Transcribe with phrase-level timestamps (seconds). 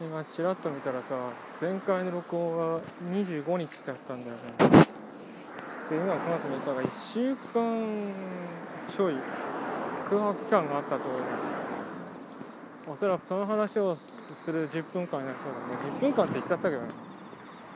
[0.00, 4.40] 今ちらっと見たらさ前回の録音は25日だったんだよね。
[5.90, 8.12] で今9月3日が1週間
[8.88, 9.14] ちょい
[10.08, 11.08] 空白期間があったと
[12.86, 14.12] おそらくその話をす
[14.52, 15.52] る10分間になりそう
[15.82, 15.96] だね。
[15.98, 16.90] 10分間って言っちゃったけどね。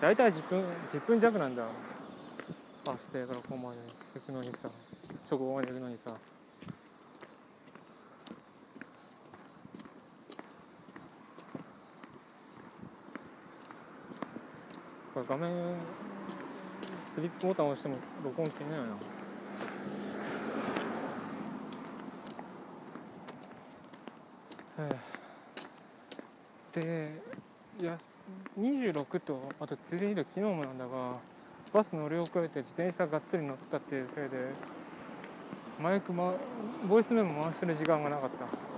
[0.00, 1.64] 大体10分10分弱なんだ。
[2.84, 3.78] バス停からここまで
[4.14, 4.68] 行くのにさ
[5.26, 6.12] そこまで行くのにさ。
[15.28, 15.50] 画面
[17.14, 18.92] スリップボタンを押しても録音消えないよな
[26.74, 27.22] で
[27.78, 27.98] いや
[28.58, 31.16] 26とあと次いる昨日もなんだが
[31.72, 34.52] バス乗り遅れて自転車がっつり乗ってたっていうせいで
[35.80, 36.34] マイク、ま、
[36.88, 38.72] ボイスメモ回してる時間がなかった。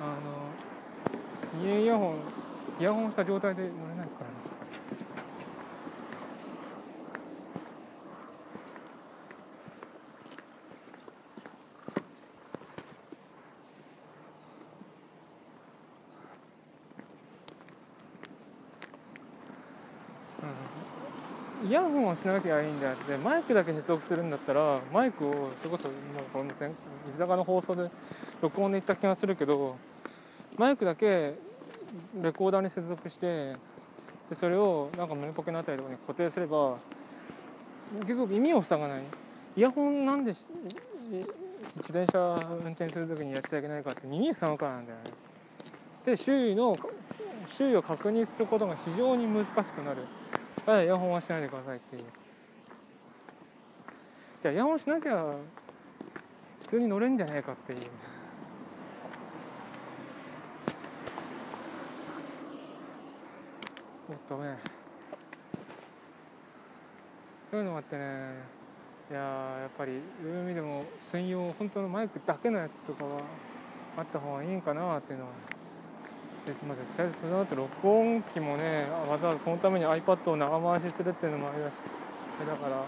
[0.00, 2.16] あのイヤホン
[2.80, 4.54] イヤホンした状態で乗れないからな
[21.66, 23.16] イヤホンをしなきゃいいんであって。
[23.16, 25.88] マイクだけ接続するんだったらマイクをそれこそ
[26.32, 26.70] この前
[27.06, 27.90] 水坂の放送で
[28.42, 29.76] 録音で言った気がするけど
[30.58, 31.34] マイクだけ
[32.22, 33.56] レコーダーに接続して
[34.28, 36.76] でそれをなんか胸ポケのあたりとかに固定すれば
[38.00, 39.02] 結局耳を塞がない。
[39.56, 40.50] イヤホンなんで自
[41.78, 42.18] 転車
[42.64, 45.04] 運転する時にやっちゃいけないかって耳塞ぐからなんだよね。
[46.04, 46.76] で周囲の
[47.48, 50.02] 周囲を確認することが非常に難しくなる。
[50.64, 52.04] からイヤホンはしないでくださいっていう。
[54.42, 55.34] じゃあイヤホンしなきゃ
[56.62, 57.78] 普通に乗れんじゃねえかっていう。
[64.08, 64.58] おっとね
[67.50, 68.54] そういうのもあってね。
[69.10, 73.20] いややっぱり海でも専用本当のマイクだけのやつとかは
[73.98, 75.30] あった方がいいんかなっていうのは。
[76.44, 81.74] でまあ、実際その後録音機もねわざわざそのために iPad を長回しするっていうのもありだし
[82.38, 82.86] だからだか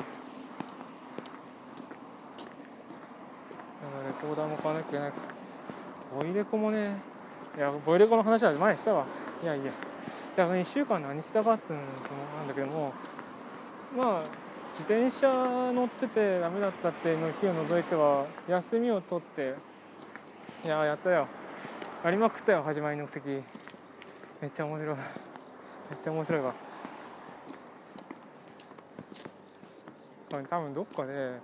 [4.03, 5.13] らレコーダーも買わなきゃいけない。
[6.15, 6.97] ボイレコもね
[7.57, 9.07] いやボイレコの話は前にしたわ。
[9.43, 9.73] いやいや。
[10.37, 11.93] だから1週間何したかっていうのも
[12.39, 12.93] なんだけども
[13.97, 14.23] まあ
[14.79, 19.55] 自転車乗っててダメだったっていうの日を除いては休みを取って
[20.65, 21.27] いややったよ。
[22.05, 23.27] ありまくったよ始まりの席。
[23.29, 23.41] め
[24.49, 24.97] っちゃ面白い。
[24.97, 25.07] めっ
[26.05, 26.55] ちゃ面白いわ。
[30.31, 31.41] 多分どっかで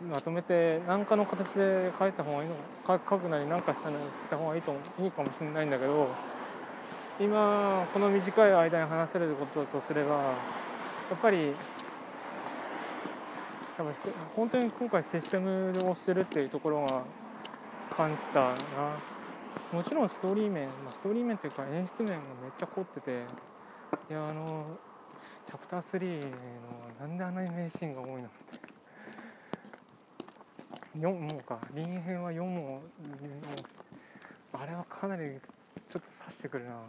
[0.00, 2.54] まとめて何かの形で書いた方がいいの
[2.86, 3.94] 書くなり何かしたし
[4.30, 6.08] た方がいいといいかもしれないんだけど
[7.18, 10.20] 今この短い間に話せることとすればや
[11.16, 11.52] っぱり
[13.76, 13.94] 多分
[14.36, 17.02] 本当に今回システムをしてるっていうところが
[17.90, 19.17] 感じたな。
[19.72, 23.22] もちろんストーリー面、まあ、ストーリー面というか演出面がめっちゃ凝ってて
[24.10, 24.66] いやあの
[25.46, 26.30] チャプター3の
[27.00, 28.68] なんであんなに名シーンが多いのって。
[30.98, 32.80] 4もうか臨編は4も
[34.52, 35.38] あれはかなり
[35.88, 36.82] ちょっと刺してくるな。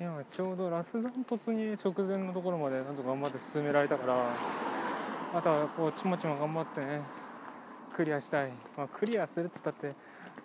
[0.00, 4.32] 今ちょうどラスダン突入直前のところまでなんとか頑張って進められたから
[5.34, 7.02] あとはこうちまちま頑張ってね
[7.94, 9.88] クリアしたい、まあ、クリアするっつったって、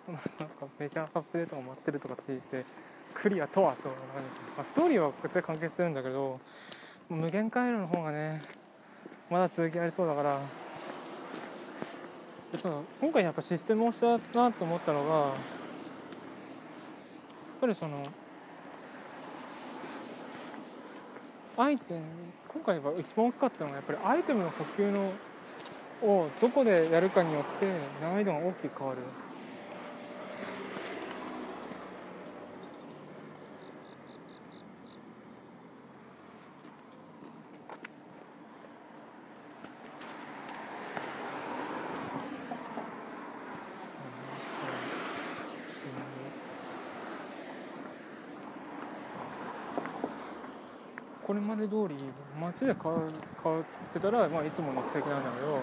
[0.06, 2.66] まあ、なんかメジャーアップデートが待ってるとかって言って
[3.14, 6.38] クリアとはと、まあ、ストーリーは絶対関係してるんだけど
[7.08, 8.42] 無限回路の方がね
[9.30, 10.38] まだ続きありそうだから。
[12.52, 15.34] でその今回やっぱシステムをしたなと思ったのがやっ
[17.60, 17.96] ぱりその
[21.58, 22.00] アイテム
[22.52, 25.10] 今回は一番大きかったのはやっぱりアイテムの補給の
[26.02, 27.66] をどこでやるかによって
[28.02, 29.00] 難易度が大きく変わる。
[51.26, 51.96] これまで通り
[52.40, 52.94] 街で買う
[53.42, 55.58] 買ってたら、まあ、いつもの奇跡なんだけど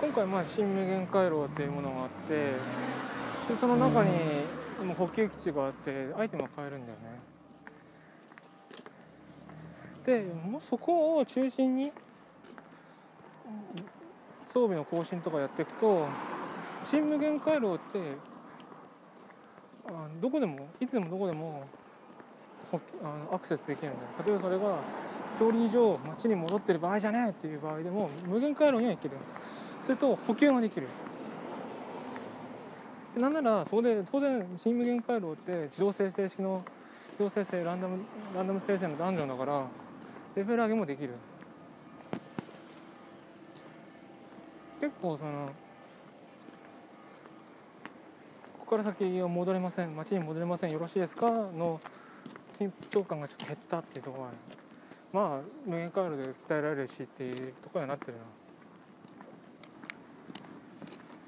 [0.00, 2.52] 今回まあ新無限回廊っていうものがあって
[3.46, 4.10] でその中に
[4.82, 7.20] もう補給基地があってアイテムが買えるんだよね。
[10.06, 11.92] でもうそこを中心に
[14.46, 16.06] 装備の更新とかやっていくと
[16.84, 17.98] 新無限回廊って
[19.88, 21.64] あどこでもいつでもどこでも
[22.72, 24.78] あのアクセスできるんだ例えばそれが
[25.26, 29.16] ストーリー上街に戻ってる場合じゃねえっていう場合でも無限回廊には行ける。
[29.82, 30.88] すると補給ができる。
[33.14, 36.62] でなんならそこで当然新無限回廊って自動生成式の
[37.12, 37.98] 自動生成ランダム
[38.34, 39.64] ランダム生成のダンジョンだから
[40.34, 41.14] レベル上げもできる。
[44.80, 45.50] 結構その
[48.58, 49.96] ここから先は戻れません。
[49.96, 50.70] 街に戻れません。
[50.70, 51.30] よろしいですか？
[51.30, 51.80] の
[52.58, 54.30] 緊張感がちょっと減ったっていうところは
[55.12, 58.18] まあ無限回路で鍛えられるしっていうところになってるな。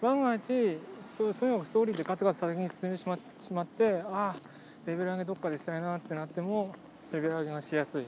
[0.03, 0.47] 万が一
[1.19, 4.37] とにかくストーリーでガツガツ先に進んでしましまってああ
[4.87, 6.75] レベル上げどっかでしたいなってなっても
[7.13, 8.05] レベル上げがしやすい。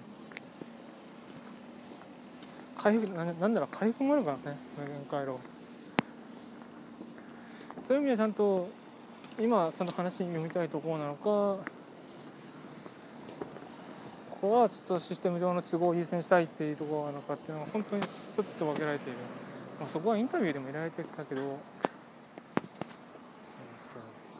[2.82, 5.38] 回復ななんだろう回復もあるからね無限回路
[7.86, 8.68] そういう意味でちゃんと
[9.38, 11.62] 今ちゃんと話読みたいところなのか
[14.42, 19.18] こはちょっとシステム上の都合を優先したいっていうところなのかっていうのは本当にスッと分けられている、
[19.78, 21.58] まあ、そこはインタビューでもいられてたけど。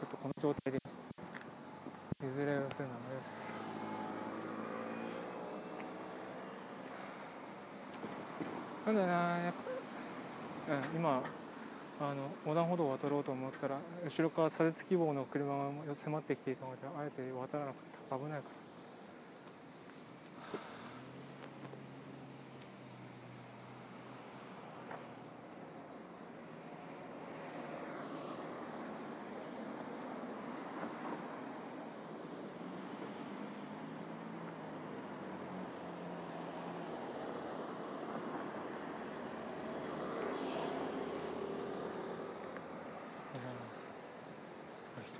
[0.03, 0.79] ちょっとこの状態で
[2.21, 3.27] 譲れをするのは難し。
[8.83, 9.53] いなんだなやっ
[10.67, 11.23] ぱ、うん、今
[12.01, 15.71] あの横断歩道を渡ろうと思ったら後ろから左折希望の車が
[16.03, 18.17] 迫ってきていたのであえて渡らなかった。
[18.17, 18.62] 危ないから。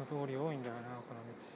[0.06, 1.54] 人通り多いんだよなこの道。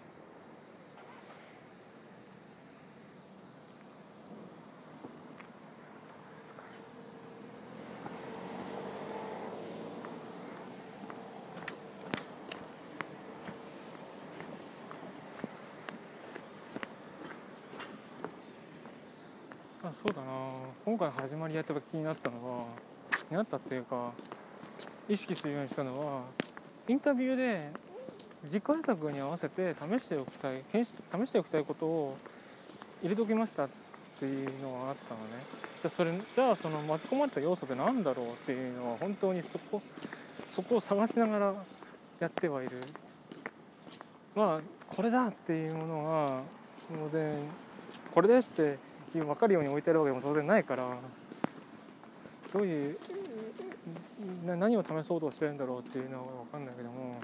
[20.03, 20.27] そうだな。
[20.85, 22.65] 今回始まりやった気になったのは
[23.27, 24.11] 気になったっていうか
[25.09, 26.21] 意識するようにしたのは
[26.87, 27.71] インタビューで
[28.45, 32.17] 次回作に合わせて試しておきたい試しておきたいことを
[33.01, 33.69] 入れときましたっ
[34.19, 35.43] ていうのがあったのね。
[35.81, 39.81] じゃあそれじゃあその巻き込まれた要素って何だろうっていうのは本当にそこ
[40.47, 41.53] そこを探しながら
[42.19, 42.79] やってはいる。
[44.35, 46.41] まあこれだっていうものが
[46.89, 47.35] 当然
[48.13, 48.77] これですって
[49.13, 50.95] 分かるように置いてあるわけでも当然ないから
[52.53, 52.97] どういう
[54.45, 57.19] 何を試そうとしてるんだろうっていうのは分かんないけども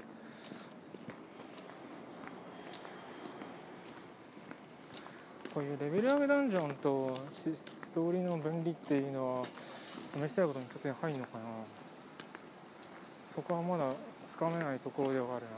[5.54, 7.64] こういうレベル上げダンジョンとス
[7.94, 9.44] トーリーの分離っていうのは
[10.12, 11.44] 試したいことに突然入るのかな。
[13.36, 13.92] そこはまだ
[14.26, 15.52] つかめないところではあるな。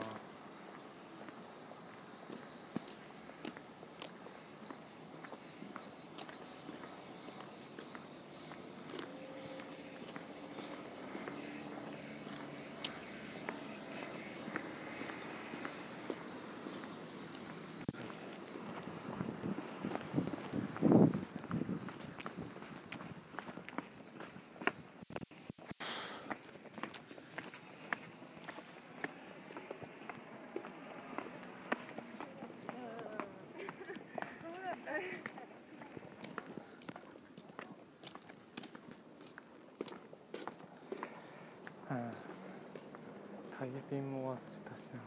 [43.58, 45.00] タイピンも忘れたしな。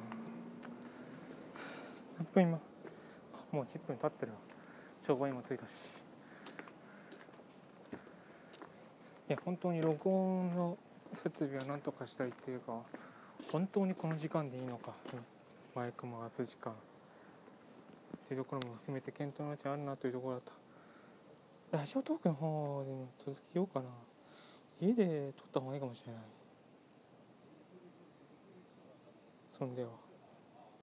[2.17, 2.59] 何分今
[3.51, 4.37] もう10分経ってるわ。
[5.05, 6.01] 消防にも着いたし。
[9.29, 10.77] いや本当に録音の
[11.13, 12.81] 設備は何とかしたいっていうか
[13.51, 14.93] 本当にこの時間でいいのか。
[15.75, 16.73] マイク回す時間。
[16.73, 16.75] っ
[18.27, 20.41] ていうところも含めて検討の余地あるなというところだっ
[21.71, 21.77] た。
[21.77, 23.85] ラジオトークの方でも続けようかな。
[24.81, 26.38] 家で撮った方がいいかもしれない。
[29.59, 30.08] そんでは。